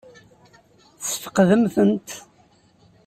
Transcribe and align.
Tesfeqdemt-tent? 0.99 2.09